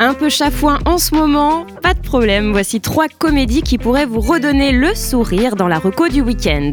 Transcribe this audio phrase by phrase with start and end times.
[0.00, 4.20] Un peu chafouin en ce moment, pas de problème, voici trois comédies qui pourraient vous
[4.20, 6.70] redonner le sourire dans la reco du week-end.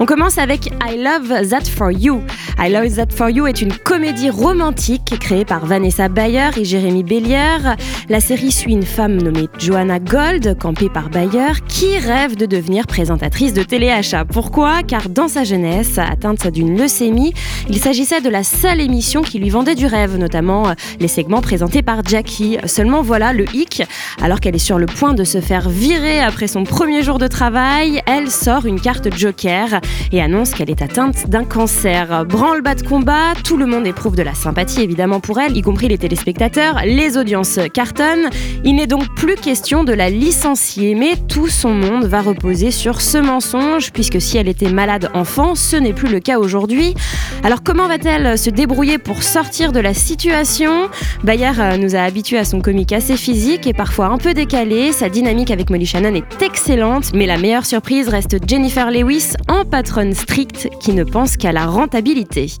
[0.00, 2.22] On commence avec I Love That For You.
[2.58, 7.04] I Love That For You est une comédie romantique créée par Vanessa Bayer et Jérémy
[7.04, 7.76] Bellière.
[8.08, 12.88] La série suit une femme nommée Joanna Gold, campée par Bayer, qui rêve de devenir
[12.88, 14.24] présentatrice de téléachat.
[14.24, 14.82] Pourquoi?
[14.82, 17.32] Car dans sa jeunesse, atteinte d'une leucémie,
[17.68, 20.64] il s'agissait de la seule émission qui lui vendait du rêve, notamment
[20.98, 22.55] les segments présentés par Jackie.
[22.64, 23.82] Seulement voilà le hic,
[24.22, 27.26] alors qu'elle est sur le point de se faire virer après son premier jour de
[27.26, 29.80] travail, elle sort une carte joker
[30.12, 32.24] et annonce qu'elle est atteinte d'un cancer.
[32.24, 35.88] Branle-bas de combat, tout le monde éprouve de la sympathie évidemment pour elle, y compris
[35.88, 38.30] les téléspectateurs, les audiences cartonnent.
[38.64, 43.00] Il n'est donc plus question de la licencier, mais tout son monde va reposer sur
[43.00, 46.94] ce mensonge, puisque si elle était malade enfant, ce n'est plus le cas aujourd'hui.
[47.42, 50.88] Alors comment va-t-elle se débrouiller pour sortir de la situation?
[51.24, 54.92] Bayer nous a habitués à son comique assez physique et parfois un peu décalé.
[54.92, 59.64] Sa dynamique avec Molly Shannon est excellente, mais la meilleure surprise reste Jennifer Lewis en
[59.64, 62.52] patronne stricte qui ne pense qu'à la rentabilité.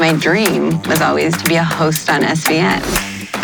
[0.00, 2.80] My dream was always to be a host on SVN.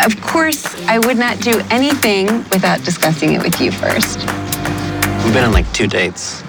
[0.05, 4.19] Of course, I would not do anything without discussing it with you first.
[5.23, 6.43] We've been on like two dates.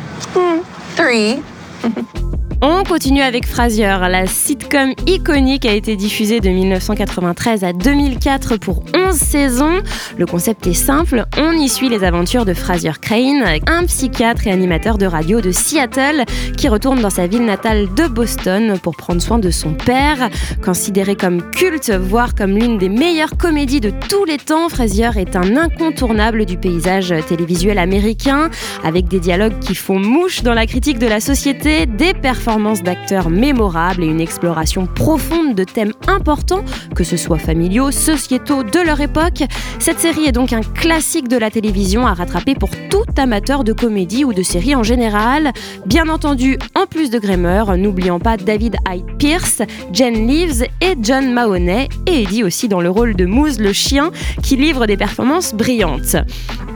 [0.94, 1.42] Three.
[2.62, 3.94] On continue avec Frasier.
[4.08, 9.82] La sitcom iconique a été diffusée de 1993 à 2004 pour 11 saisons.
[10.16, 14.52] Le concept est simple, on y suit les aventures de Frasier Crane, un psychiatre et
[14.52, 16.24] animateur de radio de Seattle
[16.56, 20.30] qui retourne dans sa ville natale de Boston pour prendre soin de son père.
[20.64, 25.36] Considéré comme culte, voire comme l'une des meilleures comédies de tous les temps, Frasier est
[25.36, 28.48] un incontournable du paysage télévisuel américain,
[28.82, 33.28] avec des dialogues qui font mouche dans la critique de la société, des performances d'acteurs
[33.28, 39.00] mémorables et une exploration profonde de thèmes importants, que ce soit familiaux, sociétaux de leur
[39.00, 39.42] époque.
[39.80, 43.72] Cette série est donc un classique de la télévision à rattraper pour tout amateur de
[43.72, 45.52] comédie ou de série en général.
[45.86, 51.32] Bien entendu, en plus de Grammer, n'oublions pas David Hyde Pierce, Jen Leaves et John
[51.32, 54.12] Mahoney, et Eddie aussi dans le rôle de Moose le chien,
[54.44, 56.16] qui livre des performances brillantes.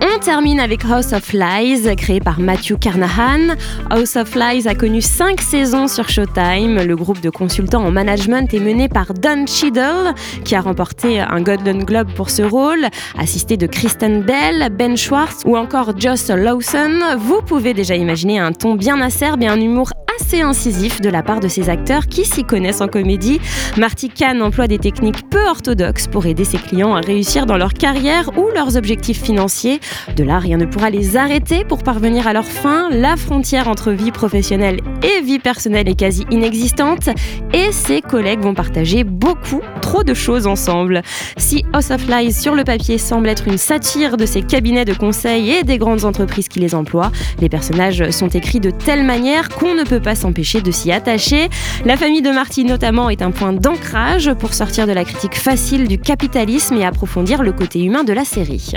[0.03, 3.55] On termine avec House of Lies, créé par Matthew Carnahan.
[3.91, 6.83] House of Lies a connu 5 saisons sur Showtime.
[6.83, 11.43] Le groupe de consultants en management est mené par Don Cheadle, qui a remporté un
[11.43, 12.87] Golden Globe pour ce rôle,
[13.19, 16.99] assisté de Kristen Bell, Ben Schwartz ou encore Joss Lawson.
[17.19, 21.23] Vous pouvez déjà imaginer un ton bien acerbe et un humour assez incisif de la
[21.23, 23.41] part de ces acteurs qui s'y connaissent en comédie.
[23.77, 27.73] Marty Kahn emploie des techniques peu orthodoxes pour aider ses clients à réussir dans leur
[27.73, 29.81] carrière ou leurs objectifs financiers.
[30.17, 32.91] De là, rien ne pourra les arrêter pour parvenir à leur fin.
[32.91, 37.09] La frontière entre vie professionnelle et vie personnelle est quasi inexistante
[37.53, 41.03] et ses collègues vont partager beaucoup trop de choses ensemble.
[41.37, 44.95] Si House of Lies sur le papier semble être une satire de ces cabinets de
[44.95, 49.49] conseil et des grandes entreprises qui les emploient, les personnages sont écrits de telle manière
[49.49, 51.49] qu'on ne peut pas s'empêcher de s'y attacher.
[51.85, 55.89] La famille de Marty notamment est un point d'ancrage pour sortir de la critique facile
[55.89, 58.75] du capitalisme et approfondir le côté humain de la série.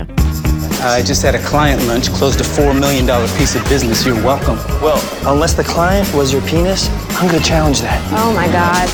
[0.85, 3.05] I just had a client lunch, closed a $4 million
[3.37, 4.05] piece of business.
[4.05, 4.57] You're welcome.
[4.81, 6.89] Well, unless the client was your penis,
[7.21, 8.01] I'm gonna challenge that.
[8.11, 8.89] Oh my god.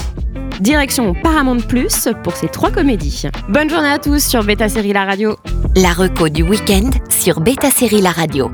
[0.61, 3.23] Direction Paramount Plus pour ces trois comédies.
[3.47, 5.35] Bonne journée à tous sur Beta Série La Radio.
[5.75, 8.51] La reco du week-end sur Beta Série La Radio.